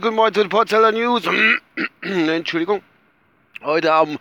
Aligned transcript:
Guten 0.00 0.14
Morgen 0.14 0.32
zu 0.32 0.42
den 0.42 0.48
Porzeller 0.48 0.92
News. 0.92 1.24
Entschuldigung. 2.00 2.84
Heute 3.64 3.92
am 3.92 4.20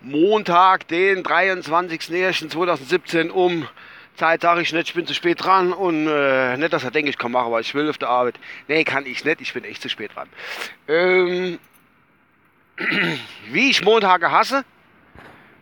Montag, 0.00 0.86
den 0.86 1.24
23.01.2017 1.24 3.30
um 3.30 3.66
Zeit 4.14 4.42
sage 4.42 4.62
ich 4.62 4.72
nicht, 4.72 4.90
ich 4.90 4.94
bin 4.94 5.08
zu 5.08 5.14
spät 5.14 5.42
dran 5.42 5.72
und 5.72 6.06
äh, 6.06 6.56
nicht, 6.56 6.72
dass 6.72 6.84
er 6.84 6.92
denkt, 6.92 7.08
ich 7.08 7.18
kann 7.18 7.32
machen, 7.32 7.50
was 7.50 7.66
ich 7.66 7.74
will 7.74 7.90
auf 7.90 7.98
der 7.98 8.10
Arbeit. 8.10 8.38
Nee, 8.68 8.84
kann 8.84 9.06
ich 9.06 9.24
nicht, 9.24 9.40
ich 9.40 9.52
bin 9.52 9.64
echt 9.64 9.82
zu 9.82 9.88
spät 9.88 10.14
dran. 10.14 10.28
Ähm, 10.86 11.58
wie 13.50 13.70
ich 13.70 13.82
Montage 13.82 14.30
hasse, 14.30 14.64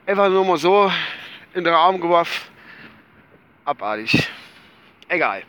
einfach 0.05 0.29
nur 0.29 0.45
mal 0.45 0.59
so 0.59 0.93
in 1.55 1.65
den 1.65 1.73
Raum 1.73 1.99
geworfen. 1.99 2.43
Abartig. 3.65 4.29
Egal. 5.09 5.45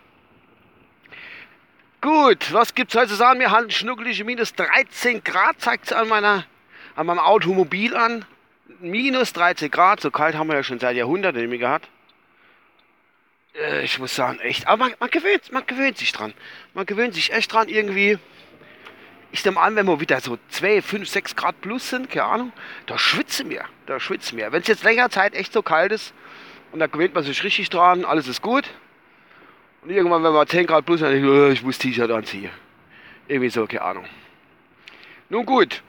Gut, 2.05 2.53
was 2.53 2.75
gibt's 2.75 2.93
heute 2.93 3.07
zu 3.07 3.15
sagen? 3.15 3.39
Wir 3.39 3.49
haben 3.49 3.71
schnuckelige 3.71 4.25
minus 4.25 4.53
13 4.53 5.23
Grad, 5.23 5.59
zeigt 5.59 5.85
es 5.85 5.91
an, 5.91 6.11
an 6.11 6.45
meinem 6.95 7.17
Automobil 7.17 7.95
an. 7.95 8.25
Minus 8.79 9.33
13 9.33 9.71
Grad, 9.71 10.01
so 10.01 10.11
kalt 10.11 10.35
haben 10.35 10.45
wir 10.45 10.55
ja 10.55 10.61
schon 10.61 10.79
seit 10.79 10.95
Jahrhunderten 10.95 11.49
nicht 11.49 11.61
gehabt. 11.61 11.89
Äh, 13.55 13.83
ich 13.83 13.97
muss 13.97 14.15
sagen, 14.15 14.37
echt. 14.41 14.67
Aber 14.67 14.85
man, 14.85 14.93
man, 14.99 15.09
gewöhnt, 15.09 15.51
man 15.51 15.65
gewöhnt 15.65 15.97
sich 15.97 16.11
dran. 16.11 16.35
Man 16.75 16.85
gewöhnt 16.85 17.15
sich 17.15 17.33
echt 17.33 17.51
dran 17.51 17.69
irgendwie. 17.69 18.19
Ich 19.31 19.43
nehme 19.43 19.59
an, 19.59 19.75
wenn 19.75 19.87
wir 19.87 19.99
wieder 19.99 20.21
so 20.21 20.37
2, 20.49 20.83
5, 20.83 21.09
6 21.09 21.35
Grad 21.35 21.59
plus 21.61 21.89
sind, 21.89 22.11
keine 22.11 22.25
Ahnung, 22.25 22.53
da 22.85 22.99
schwitze 22.99 23.43
mir. 23.45 23.65
Da 23.87 23.99
schwitze 23.99 24.35
mir. 24.35 24.51
Wenn 24.51 24.61
es 24.61 24.67
jetzt 24.67 24.83
länger 24.83 25.09
Zeit 25.09 25.33
echt 25.33 25.51
so 25.51 25.63
kalt 25.63 25.91
ist 25.91 26.13
und 26.71 26.77
da 26.77 26.85
gewöhnt 26.85 27.15
man 27.15 27.23
sich 27.23 27.43
richtig 27.43 27.71
dran, 27.71 28.05
alles 28.05 28.27
ist 28.27 28.43
gut. 28.43 28.69
Und 29.85 29.91
irgendwann, 29.91 30.23
wenn 30.23 30.33
man 30.33 30.47
10 30.47 30.65
Grad 30.65 30.83
plus 30.83 31.03
hat, 31.03 31.11
ich, 31.11 31.23
oh, 31.23 31.49
ich 31.49 31.61
muss 31.61 31.77
T-Shirt 31.77 32.09
anziehen. 32.09 32.49
Irgendwie 33.27 33.51
so, 33.51 33.67
keine 33.67 33.83
Ahnung. 33.83 34.05
Nun 35.29 35.45
gut. 35.45 35.83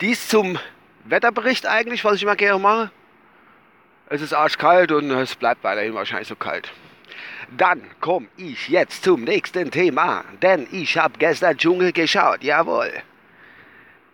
Dies 0.00 0.28
zum 0.28 0.58
Wetterbericht 1.04 1.66
eigentlich, 1.66 2.02
was 2.06 2.14
ich 2.14 2.22
immer 2.22 2.36
gerne 2.36 2.58
mache. 2.58 2.90
Es 4.08 4.22
ist 4.22 4.32
arschkalt 4.32 4.92
und 4.92 5.10
es 5.10 5.36
bleibt 5.36 5.62
weiterhin 5.62 5.92
wahrscheinlich 5.92 6.28
so 6.28 6.36
kalt. 6.36 6.72
Dann 7.54 7.82
komme 8.00 8.28
ich 8.38 8.68
jetzt 8.70 9.04
zum 9.04 9.24
nächsten 9.24 9.70
Thema, 9.70 10.24
denn 10.40 10.66
ich 10.72 10.96
habe 10.96 11.18
gestern 11.18 11.58
Dschungel 11.58 11.92
geschaut, 11.92 12.42
jawohl. 12.42 12.90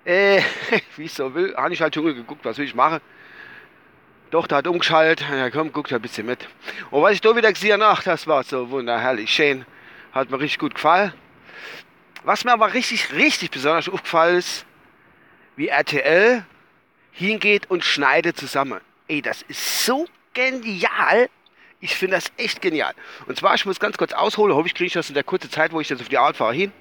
Äh, 0.05 0.43
wie 0.97 1.05
ich 1.05 1.13
so 1.13 1.33
will, 1.37 1.55
habe 1.57 1.73
ich 1.73 1.81
halt 1.81 1.95
Dschungel 1.95 2.15
geguckt, 2.15 2.45
was 2.45 2.59
will 2.59 2.65
ich 2.65 2.75
machen. 2.75 3.01
Tochter 4.31 4.57
hat 4.57 4.67
umgeschaltet, 4.67 5.27
ja 5.29 5.51
komm, 5.51 5.73
guckt 5.73 5.93
ein 5.93 6.01
bisschen 6.01 6.27
mit. 6.27 6.49
Und 6.91 7.03
was 7.03 7.13
ich 7.13 7.21
da 7.21 7.35
wieder 7.35 7.53
gesehen 7.53 7.83
habe, 7.83 8.01
das 8.05 8.27
war 8.27 8.43
so 8.45 8.71
wunderherrlich 8.71 9.31
schön. 9.33 9.67
Hat 10.13 10.31
mir 10.31 10.39
richtig 10.39 10.59
gut 10.59 10.75
gefallen. 10.75 11.13
Was 12.23 12.45
mir 12.45 12.53
aber 12.53 12.73
richtig, 12.75 13.13
richtig 13.13 13.51
besonders 13.51 13.89
aufgefallen 13.89 14.39
ist, 14.39 14.67
wie 15.57 15.69
RTL 15.69 16.45
hingeht 17.13 17.69
und 17.71 17.85
schneidet 17.85 18.37
zusammen. 18.37 18.81
Ey, 19.09 19.21
das 19.21 19.43
ist 19.43 19.85
so 19.85 20.07
genial. 20.33 21.29
Ich 21.81 21.97
finde 21.97 22.17
das 22.17 22.31
echt 22.37 22.63
genial. 22.63 22.95
Und 23.27 23.39
zwar, 23.39 23.55
ich 23.55 23.65
muss 23.67 23.81
ganz 23.81 23.97
kurz 23.97 24.13
ausholen, 24.13 24.55
hoffe 24.55 24.69
ich 24.69 24.75
kriege 24.75 24.93
das 24.93 25.09
in 25.09 25.15
der 25.15 25.25
kurzen 25.25 25.51
Zeit, 25.51 25.73
wo 25.73 25.81
ich 25.81 25.89
jetzt 25.89 26.03
auf 26.03 26.09
die 26.09 26.19
Arbeit 26.19 26.37
fahre, 26.37 26.55
hin. 26.55 26.73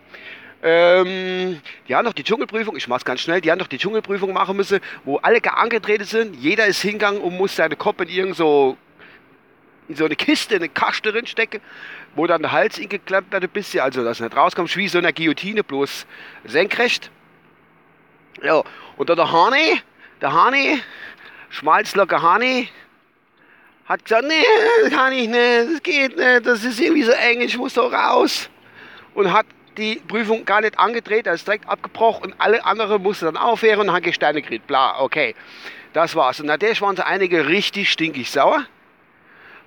Ähm, 0.61 1.61
die 1.88 1.95
haben 1.95 2.05
doch 2.05 2.13
die 2.13 2.23
Dschungelprüfung, 2.23 2.75
ich 2.75 2.88
mach's 2.89 3.05
ganz 3.05 3.21
schnell, 3.21 3.39
die 3.39 3.49
haben 3.49 3.59
doch 3.59 3.67
die 3.67 3.77
Dschungelprüfung 3.77 4.33
machen 4.33 4.57
müssen, 4.57 4.79
wo 5.05 5.17
alle 5.17 5.39
angetreten 5.53 6.03
sind. 6.03 6.35
Jeder 6.35 6.65
ist 6.65 6.81
hingegangen 6.81 7.21
und 7.21 7.38
muss 7.38 7.55
seine 7.55 7.77
Kopf 7.77 8.02
in 8.02 8.09
irgend 8.09 8.35
so, 8.35 8.75
in 9.87 9.95
so 9.95 10.05
eine 10.05 10.17
Kiste, 10.17 10.55
in 10.55 10.61
eine 10.61 10.69
Kaste 10.69 11.13
drin 11.13 11.27
stecken, 11.27 11.61
wo 12.15 12.27
dann 12.27 12.41
der 12.41 12.52
Hals 12.52 12.77
ingeklemmt 12.77 13.31
wird 13.31 13.43
ein 13.43 13.49
bisschen, 13.49 13.81
also 13.81 14.03
dass 14.03 14.19
nicht 14.19 14.35
rauskommt, 14.35 14.75
wie 14.75 14.89
so 14.89 14.97
eine 14.97 15.13
Guillotine, 15.13 15.63
bloß 15.63 16.05
senkrecht. 16.43 17.09
Ja, 18.43 18.61
und 18.97 19.09
dann 19.09 19.17
der 19.17 19.31
Hane, 19.31 19.81
der 20.21 20.33
Hane, 20.33 20.81
Schmalzlocker 21.49 22.21
Hane, 22.21 22.67
hat 23.86 24.03
gesagt, 24.03 24.25
nee, 24.27 24.43
das 24.83 24.92
kann 24.92 25.14
ich 25.14 25.30
nicht, 25.30 25.73
das 25.73 25.83
geht 25.83 26.17
nicht, 26.17 26.45
das 26.45 26.64
ist 26.65 26.80
irgendwie 26.80 27.03
so 27.03 27.11
eng, 27.11 27.42
ich 27.42 27.58
muss 27.58 27.73
doch 27.73 27.92
raus. 27.92 28.49
Und 29.15 29.33
hat 29.33 29.48
die 29.77 29.95
Prüfung 30.07 30.45
gar 30.45 30.61
nicht 30.61 30.77
angedreht, 30.77 31.27
er 31.27 31.33
ist 31.33 31.47
direkt 31.47 31.67
abgebrochen 31.67 32.31
und 32.31 32.35
alle 32.37 32.63
anderen 32.65 33.02
mussten 33.02 33.25
dann 33.25 33.37
aufhören 33.37 33.89
und 33.89 33.93
haben 33.93 34.13
Steine 34.13 34.41
gekriegt. 34.41 34.67
Bla, 34.67 34.99
okay. 34.99 35.35
Das 35.93 36.15
war's. 36.15 36.39
Und 36.39 36.45
natürlich 36.45 36.81
waren 36.81 36.95
so 36.95 37.03
einige 37.03 37.47
richtig 37.47 37.91
stinkig 37.91 38.30
sauer, 38.30 38.63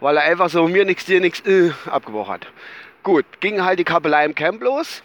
weil 0.01 0.17
er 0.17 0.23
einfach 0.23 0.51
so 0.51 0.69
mir 0.69 0.85
nichts, 0.85 1.05
dir 1.05 1.21
nichts 1.21 1.41
äh, 1.47 1.73
abgebrochen 1.91 2.35
hat. 2.35 2.47
Gut, 3.03 3.25
ging 3.41 3.65
halt 3.65 3.79
die 3.81 3.85
Kabelei 3.85 4.25
im 4.25 4.35
Camp 4.35 4.63
los. 4.63 5.03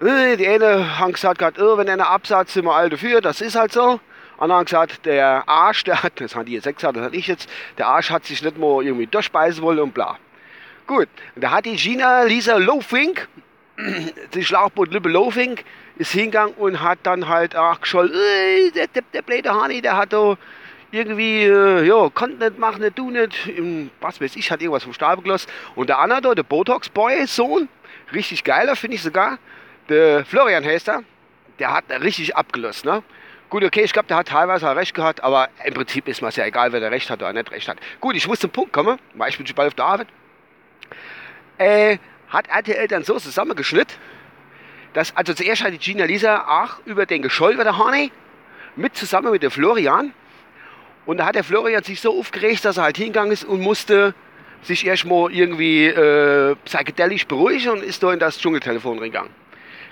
Äh, 0.00 0.36
die 0.36 0.48
eine 0.48 0.98
haben 0.98 1.12
gesagt, 1.12 1.38
grad, 1.38 1.58
äh, 1.58 1.76
wenn 1.76 1.88
einer 1.88 2.08
absatz, 2.08 2.54
sind 2.54 2.64
wir 2.64 2.74
alle 2.74 2.88
dafür, 2.88 3.20
das 3.20 3.40
ist 3.40 3.56
halt 3.56 3.72
so. 3.72 4.00
Andere 4.38 4.58
haben 4.58 4.64
gesagt, 4.64 5.04
der 5.04 5.42
Arsch, 5.46 5.84
der 5.84 6.02
hat, 6.02 6.20
das 6.20 6.34
haben 6.34 6.46
die 6.46 6.52
jetzt 6.52 6.64
gesagt, 6.64 6.96
das 6.96 7.04
hatte 7.04 7.16
ich 7.16 7.26
jetzt, 7.26 7.50
der 7.76 7.88
Arsch 7.88 8.10
hat 8.10 8.24
sich 8.24 8.42
nicht 8.42 8.56
mal 8.56 8.84
irgendwie 8.84 9.06
durchspeisen 9.06 9.62
wollen 9.62 9.80
und 9.80 9.92
bla. 9.92 10.16
Gut, 10.86 11.08
und 11.34 11.42
da 11.42 11.50
hat 11.50 11.66
die 11.66 11.76
Gina 11.76 12.22
Lisa 12.22 12.56
Lofink, 12.56 13.28
die 14.34 14.44
Schlauchboot 14.44 14.92
Lübbe 14.92 15.08
Lofink, 15.08 15.64
ist 15.96 16.12
hingegangen 16.12 16.54
und 16.54 16.82
hat 16.82 16.98
dann 17.04 17.28
halt 17.28 17.56
auch 17.56 17.80
gescholl, 17.80 18.12
äh, 18.12 18.70
der, 18.70 18.88
der, 18.88 19.02
der 19.12 19.22
blöde 19.22 19.54
Hani, 19.54 19.80
der 19.80 19.96
hat 19.96 20.12
da 20.12 20.36
irgendwie, 20.90 21.44
äh, 21.44 21.84
ja, 21.84 22.08
konnte 22.10 22.44
nicht 22.44 22.58
machen, 22.58 22.82
nicht 22.82 22.98
du 22.98 23.10
nicht, 23.10 23.50
was 24.00 24.20
weiß 24.20 24.36
ich, 24.36 24.50
hat 24.50 24.60
irgendwas 24.60 24.84
vom 24.84 24.92
Stapel 24.92 25.22
gelassen. 25.22 25.50
Und 25.74 25.88
der 25.88 25.98
andere 25.98 26.20
da, 26.20 26.34
der 26.34 26.42
Botox-Boy-Sohn, 26.44 27.68
richtig 28.12 28.44
geiler, 28.44 28.74
finde 28.74 28.96
ich 28.96 29.02
sogar, 29.02 29.38
der 29.88 30.24
Florian 30.24 30.64
heißt 30.64 30.88
er, 30.88 31.02
der 31.58 31.72
hat 31.72 31.84
richtig 32.02 32.36
abgelöst, 32.36 32.84
ne? 32.84 33.02
Gut, 33.50 33.64
okay, 33.64 33.80
ich 33.82 33.94
glaube, 33.94 34.08
der 34.08 34.18
hat 34.18 34.28
teilweise 34.28 34.76
recht 34.76 34.94
gehabt, 34.94 35.24
aber 35.24 35.48
im 35.64 35.72
Prinzip 35.72 36.06
ist 36.06 36.20
mir 36.20 36.28
ja 36.30 36.44
egal, 36.44 36.70
wer 36.72 36.80
der 36.80 36.90
recht 36.90 37.08
hat 37.08 37.20
oder 37.20 37.32
nicht 37.32 37.50
recht 37.50 37.66
hat. 37.66 37.78
Gut, 37.98 38.14
ich 38.14 38.28
muss 38.28 38.40
zum 38.40 38.50
Punkt 38.50 38.74
kommen, 38.74 38.98
weil 39.14 39.30
ich 39.30 39.38
bin 39.38 39.46
schon 39.46 39.56
bald 39.56 39.68
auf 39.68 39.74
der 39.74 39.84
Arbeit. 39.86 40.08
Äh, 41.56 41.98
hat 42.30 42.48
RTL 42.48 42.88
dann 42.88 43.04
so 43.04 43.18
zusammengeschnitten, 43.18 43.96
dass, 44.94 45.16
also 45.16 45.34
zuerst 45.34 45.62
hat 45.62 45.72
die 45.72 45.78
Gina 45.78 46.04
Lisa 46.04 46.62
auch 46.62 46.84
über 46.86 47.06
den 47.06 47.22
Gescholl 47.22 47.56
der 47.56 47.78
Hane 47.78 48.10
mit 48.76 48.96
zusammen 48.96 49.32
mit 49.32 49.42
dem 49.42 49.50
Florian. 49.50 50.12
Und 51.06 51.18
da 51.18 51.26
hat 51.26 51.34
der 51.34 51.44
Florian 51.44 51.82
sich 51.82 52.00
so 52.00 52.18
aufgeregt, 52.18 52.64
dass 52.64 52.76
er 52.76 52.84
halt 52.84 52.96
hingegangen 52.96 53.32
ist 53.32 53.44
und 53.44 53.60
musste 53.60 54.14
sich 54.62 54.86
erstmal 54.86 55.32
irgendwie 55.32 55.86
äh, 55.86 56.56
psychedelisch 56.64 57.26
beruhigen 57.26 57.70
und 57.70 57.82
ist 57.82 58.02
da 58.02 58.12
in 58.12 58.18
das 58.18 58.38
Dschungeltelefon 58.38 58.98
reingegangen. 58.98 59.30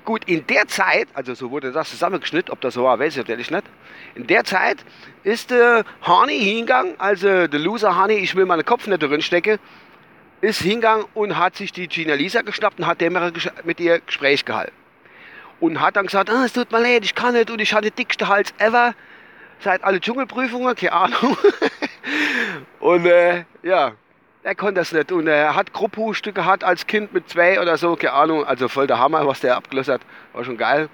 Gut, 0.04 0.22
in 0.26 0.46
der 0.46 0.68
Zeit, 0.68 1.08
also 1.14 1.34
so 1.34 1.50
wurde 1.50 1.72
das 1.72 1.90
zusammengeschnitten, 1.90 2.52
ob 2.52 2.60
das 2.60 2.74
so 2.74 2.84
war, 2.84 2.98
weiß 2.98 3.14
ich 3.14 3.18
natürlich 3.18 3.50
nicht. 3.50 3.64
In 4.14 4.26
der 4.26 4.44
Zeit 4.44 4.84
ist 5.24 5.50
der 5.50 5.84
äh, 6.06 6.32
hingegangen, 6.32 6.94
also 6.98 7.48
der 7.48 7.60
Loser 7.60 7.96
Hani, 7.96 8.14
ich 8.14 8.36
will 8.36 8.46
meine 8.46 8.62
Kopf 8.62 8.86
nicht 8.86 9.02
drin 9.02 9.20
stecken, 9.20 9.58
ist 10.46 10.60
hingegangen 10.60 11.06
und 11.14 11.36
hat 11.36 11.56
sich 11.56 11.72
die 11.72 11.88
Gina 11.88 12.14
Lisa 12.14 12.42
geschnappt 12.42 12.78
und 12.78 12.86
hat 12.86 13.00
mit 13.64 13.80
ihr 13.80 14.00
Gespräch 14.00 14.44
gehalten. 14.44 14.72
Und 15.58 15.80
hat 15.80 15.96
dann 15.96 16.06
gesagt, 16.06 16.30
ah, 16.30 16.44
es 16.44 16.52
tut 16.52 16.70
mir 16.70 16.80
leid, 16.80 17.04
ich 17.04 17.14
kann 17.14 17.34
nicht 17.34 17.50
und 17.50 17.60
ich 17.60 17.72
hatte 17.72 17.90
den 17.90 17.96
dicksten 17.96 18.28
Hals 18.28 18.52
ever 18.58 18.94
seit 19.60 19.82
alle 19.84 20.00
Dschungelprüfungen, 20.00 20.74
keine 20.76 20.92
Ahnung. 20.92 21.36
und 22.80 23.06
äh, 23.06 23.44
ja, 23.62 23.92
er 24.42 24.54
konnte 24.54 24.74
das 24.74 24.92
nicht. 24.92 25.10
Und 25.10 25.26
er 25.26 25.54
hat 25.54 25.72
Grupphusstücke 25.72 26.40
gehabt 26.40 26.62
als 26.62 26.86
Kind 26.86 27.12
mit 27.12 27.28
zwei 27.28 27.60
oder 27.60 27.76
so, 27.78 27.96
keine 27.96 28.12
Ahnung. 28.12 28.44
Also 28.44 28.68
voll 28.68 28.86
der 28.86 28.98
Hammer, 28.98 29.26
was 29.26 29.40
der 29.40 29.56
abgelöst 29.56 29.88
hat. 29.88 30.02
War 30.32 30.44
schon 30.44 30.56
geil. 30.56 30.88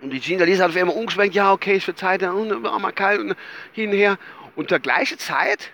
Und 0.00 0.10
die 0.10 0.20
Gina 0.20 0.44
Lisa 0.44 0.64
hat 0.64 0.70
auf 0.70 0.76
einmal 0.76 0.96
umgeschwenkt, 0.96 1.34
ja, 1.34 1.52
okay, 1.52 1.74
ich 1.74 1.84
verzeihe 1.84 2.32
und 2.32 2.62
war 2.62 2.78
mal 2.78 2.92
kalt 2.92 3.20
und 3.20 3.36
hin 3.72 3.90
und 3.90 3.96
her. 3.96 4.18
Und 4.56 4.68
zur 4.68 4.78
gleichen 4.80 5.18
Zeit 5.18 5.70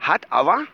hat 0.00 0.26
aber 0.30 0.66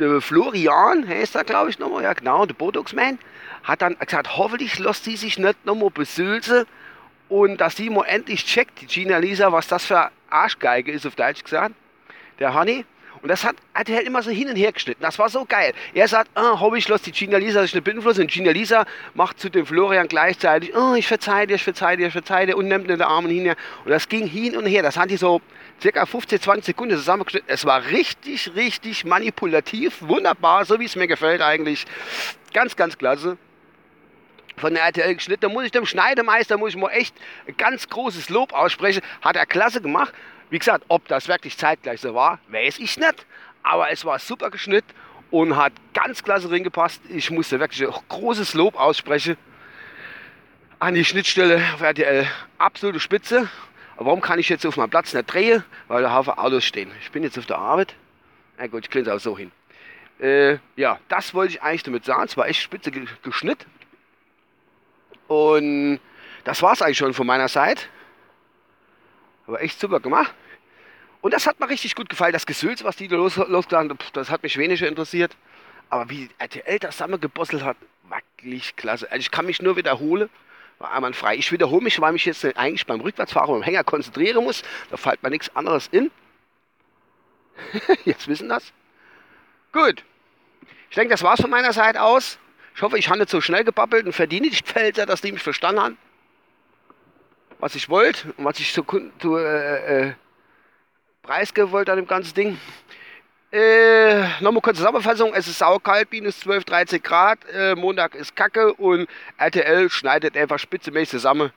der 0.00 0.20
Florian, 0.20 1.06
heißt 1.06 1.36
er, 1.36 1.44
glaube 1.44 1.70
ich, 1.70 1.78
nochmal, 1.78 2.02
ja 2.02 2.12
genau, 2.12 2.46
der 2.46 2.54
Botox-Man, 2.54 3.18
hat 3.62 3.82
dann 3.82 3.96
gesagt, 3.98 4.36
hoffentlich 4.36 4.78
lässt 4.78 5.04
sie 5.04 5.16
sich 5.16 5.38
nicht 5.38 5.64
nochmal 5.64 5.90
besülzen 5.90 6.64
und 7.28 7.60
dass 7.60 7.76
sie 7.76 7.90
mal 7.90 8.04
endlich 8.04 8.44
checkt, 8.44 8.80
die 8.80 8.86
Gina 8.86 9.18
Lisa, 9.18 9.52
was 9.52 9.68
das 9.68 9.84
für 9.84 10.10
Arschgeige 10.30 10.90
ist, 10.90 11.06
auf 11.06 11.14
Deutsch 11.14 11.44
gesagt, 11.44 11.74
der 12.38 12.54
Honey. 12.54 12.84
Und 13.22 13.28
das 13.28 13.44
hat, 13.44 13.56
hat 13.74 13.88
er 13.88 13.96
halt 13.96 14.06
immer 14.06 14.22
so 14.22 14.30
hin 14.30 14.48
und 14.48 14.56
her 14.56 14.72
geschnitten. 14.72 15.02
Das 15.02 15.18
war 15.18 15.28
so 15.28 15.44
geil. 15.44 15.74
Er 15.92 16.08
sagt, 16.08 16.30
ah, 16.34 16.58
Hobby, 16.58 16.78
ich 16.78 16.88
lasse 16.88 17.04
die 17.04 17.12
Gina 17.12 17.36
Lisa 17.36 17.62
sich 17.62 17.74
nicht 17.74 17.84
beeinflussen. 17.84 18.22
Und 18.22 18.30
Gina 18.30 18.50
Lisa 18.50 18.86
macht 19.14 19.38
zu 19.38 19.50
dem 19.50 19.66
Florian 19.66 20.08
gleichzeitig, 20.08 20.74
oh, 20.74 20.94
ich 20.94 21.06
verzeih 21.06 21.46
dir, 21.46 21.54
ich 21.54 21.64
verzeih 21.64 21.96
dir, 21.96 22.06
ich 22.06 22.12
verzeih 22.12 22.46
dir 22.46 22.56
und 22.56 22.68
nimmt 22.68 22.84
in 22.84 22.98
den 22.98 23.02
Armen 23.02 23.30
hin. 23.30 23.54
Und 23.84 23.90
das 23.90 24.08
ging 24.08 24.26
hin 24.26 24.56
und 24.56 24.66
her. 24.66 24.82
Das 24.82 24.96
hat 24.96 25.10
die 25.10 25.16
so 25.16 25.40
circa 25.80 26.06
15, 26.06 26.40
20 26.40 26.64
Sekunden 26.64 26.96
zusammengeschnitten. 26.96 27.48
Es 27.48 27.64
war 27.64 27.84
richtig, 27.86 28.54
richtig 28.54 29.04
manipulativ. 29.04 30.00
Wunderbar, 30.00 30.64
so 30.64 30.80
wie 30.80 30.86
es 30.86 30.96
mir 30.96 31.06
gefällt 31.06 31.42
eigentlich. 31.42 31.86
Ganz, 32.52 32.74
ganz 32.76 32.96
klasse 32.96 33.36
von 34.60 34.74
der 34.74 34.84
RTL 34.84 35.14
geschnitten. 35.14 35.42
Da 35.42 35.48
muss 35.48 35.64
ich 35.64 35.72
dem 35.72 35.86
Schneidemeister, 35.86 36.56
muss 36.58 36.70
ich 36.70 36.76
mal 36.76 36.90
echt 36.90 37.14
ein 37.46 37.56
ganz 37.56 37.88
großes 37.88 38.28
Lob 38.28 38.52
aussprechen. 38.52 39.02
Hat 39.22 39.36
er 39.36 39.46
klasse 39.46 39.80
gemacht. 39.80 40.12
Wie 40.50 40.58
gesagt, 40.58 40.84
ob 40.88 41.06
das 41.08 41.28
wirklich 41.28 41.56
zeitgleich 41.56 42.00
so 42.00 42.14
war, 42.14 42.38
weiß 42.48 42.78
ich 42.78 42.96
nicht. 42.96 43.26
Aber 43.62 43.90
es 43.90 44.04
war 44.04 44.18
super 44.18 44.50
geschnitten 44.50 44.92
und 45.30 45.56
hat 45.56 45.72
ganz 45.94 46.22
klasse 46.22 46.48
drin 46.48 46.64
gepasst. 46.64 47.00
Ich 47.08 47.30
musste 47.30 47.60
wirklich 47.60 47.86
auch 47.86 48.02
großes 48.08 48.54
Lob 48.54 48.74
aussprechen 48.78 49.36
an 50.80 50.94
die 50.94 51.04
Schnittstelle 51.04 51.62
auf 51.74 51.82
RTL. 51.82 52.26
Absolute 52.58 53.00
Spitze. 53.00 53.48
Warum 53.96 54.22
kann 54.22 54.38
ich 54.38 54.48
jetzt 54.48 54.64
auf 54.64 54.78
meinem 54.78 54.88
Platz 54.88 55.12
nicht 55.12 55.32
drehen? 55.32 55.62
Weil 55.88 56.02
da 56.02 56.14
Haufen 56.14 56.32
Autos 56.32 56.64
stehen. 56.64 56.90
Ich 57.02 57.10
bin 57.10 57.22
jetzt 57.22 57.38
auf 57.38 57.44
der 57.44 57.58
Arbeit. 57.58 57.94
Na 58.58 58.66
gut, 58.66 58.84
ich 58.84 58.90
kriege 58.90 59.08
es 59.08 59.14
auch 59.14 59.20
so 59.20 59.36
hin. 59.36 59.52
Äh, 60.20 60.58
ja, 60.76 60.98
das 61.08 61.34
wollte 61.34 61.54
ich 61.54 61.62
eigentlich 61.62 61.82
damit 61.82 62.04
sagen. 62.06 62.24
Es 62.24 62.36
war 62.36 62.48
echt 62.48 62.62
spitze 62.62 62.90
geschnitten. 63.22 63.66
Und 65.30 66.00
das 66.42 66.60
war 66.60 66.72
es 66.72 66.82
eigentlich 66.82 66.98
schon 66.98 67.14
von 67.14 67.24
meiner 67.24 67.46
Seite. 67.46 67.84
Aber 69.46 69.62
echt 69.62 69.78
super 69.78 70.00
gemacht. 70.00 70.34
Und 71.20 71.32
das 71.32 71.46
hat 71.46 71.60
mir 71.60 71.68
richtig 71.68 71.94
gut 71.94 72.08
gefallen. 72.08 72.32
Das 72.32 72.46
Gesülz, 72.46 72.82
was 72.82 72.96
die 72.96 73.06
da 73.06 73.14
los, 73.14 73.36
losgeladen 73.36 73.96
das 74.12 74.28
hat 74.28 74.42
mich 74.42 74.56
weniger 74.56 74.88
interessiert. 74.88 75.36
Aber 75.88 76.10
wie 76.10 76.28
RTL 76.38 76.80
das 76.80 76.96
zusammengebosselt 76.96 77.62
hat, 77.62 77.76
wirklich 78.08 78.74
klasse. 78.74 79.08
Also 79.08 79.20
ich 79.20 79.30
kann 79.30 79.46
mich 79.46 79.62
nur 79.62 79.76
wiederholen. 79.76 80.28
War 80.80 80.92
einwandfrei. 80.94 81.36
Ich 81.36 81.52
wiederhole 81.52 81.84
mich, 81.84 82.00
weil 82.00 82.10
ich 82.10 82.12
mich 82.14 82.24
jetzt 82.24 82.44
eigentlich 82.56 82.84
beim 82.84 83.00
Rückwärtsfahren 83.00 83.54
dem 83.54 83.62
Hänger 83.62 83.84
konzentrieren 83.84 84.42
muss. 84.42 84.64
Da 84.90 84.96
fällt 84.96 85.22
mir 85.22 85.30
nichts 85.30 85.54
anderes 85.54 85.86
in. 85.92 86.10
jetzt 88.04 88.26
wissen 88.26 88.48
das. 88.48 88.72
Gut. 89.70 90.02
Ich 90.88 90.96
denke, 90.96 91.12
das 91.12 91.22
war's 91.22 91.40
von 91.40 91.50
meiner 91.50 91.72
Seite 91.72 92.02
aus. 92.02 92.40
Ich 92.80 92.82
hoffe, 92.82 92.96
ich 92.96 93.10
habe 93.10 93.18
nicht 93.18 93.28
so 93.28 93.42
schnell 93.42 93.62
gebabbelt 93.62 94.06
und 94.06 94.14
verdiene 94.14 94.48
die 94.48 94.56
Felder, 94.64 95.04
dass 95.04 95.20
die 95.20 95.32
mich 95.32 95.42
verstanden 95.42 95.82
haben. 95.82 95.98
Was 97.58 97.74
ich 97.74 97.90
wollte 97.90 98.32
und 98.38 98.46
was 98.46 98.58
ich 98.58 98.72
so 98.72 98.82
äh, 99.36 100.06
äh, 100.08 100.12
preisgeben 101.20 101.72
wollte 101.72 101.92
an 101.92 101.98
dem 101.98 102.06
ganzen 102.06 102.32
Ding. 102.32 102.58
Äh, 103.52 104.22
Nochmal 104.40 104.62
kurze 104.62 104.78
Zusammenfassung. 104.78 105.34
Es 105.34 105.46
ist 105.46 105.58
saukalt, 105.58 106.10
minus 106.10 106.40
12, 106.40 106.64
13 106.64 107.02
Grad. 107.02 107.40
Äh, 107.52 107.74
Montag 107.74 108.14
ist 108.14 108.34
Kacke 108.34 108.72
und 108.72 109.10
RTL 109.36 109.90
schneidet 109.90 110.34
einfach 110.34 110.58
spitzemäßig 110.58 111.10
zusammen. 111.10 111.52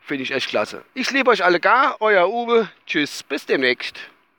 Finde 0.00 0.22
ich 0.22 0.30
echt 0.30 0.48
klasse. 0.48 0.84
Ich 0.94 1.10
liebe 1.10 1.28
euch 1.28 1.42
alle 1.42 1.58
gar. 1.58 1.96
Euer 2.00 2.28
Uwe. 2.28 2.70
Tschüss. 2.86 3.24
Bis 3.24 3.44
demnächst. 3.44 3.98